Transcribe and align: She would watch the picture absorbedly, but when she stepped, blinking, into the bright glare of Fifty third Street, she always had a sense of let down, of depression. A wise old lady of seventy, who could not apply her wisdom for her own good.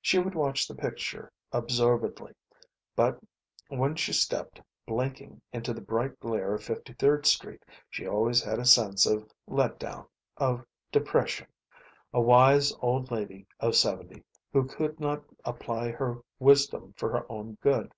She 0.00 0.20
would 0.20 0.36
watch 0.36 0.68
the 0.68 0.76
picture 0.76 1.32
absorbedly, 1.50 2.34
but 2.94 3.18
when 3.66 3.96
she 3.96 4.12
stepped, 4.12 4.62
blinking, 4.86 5.42
into 5.52 5.74
the 5.74 5.80
bright 5.80 6.20
glare 6.20 6.54
of 6.54 6.62
Fifty 6.62 6.92
third 6.92 7.26
Street, 7.26 7.64
she 7.90 8.06
always 8.06 8.40
had 8.44 8.60
a 8.60 8.64
sense 8.64 9.06
of 9.06 9.28
let 9.48 9.80
down, 9.80 10.06
of 10.36 10.64
depression. 10.92 11.48
A 12.14 12.20
wise 12.20 12.72
old 12.80 13.10
lady 13.10 13.44
of 13.58 13.74
seventy, 13.74 14.22
who 14.52 14.68
could 14.68 15.00
not 15.00 15.24
apply 15.44 15.90
her 15.90 16.20
wisdom 16.38 16.94
for 16.96 17.10
her 17.10 17.26
own 17.28 17.58
good. 17.60 17.92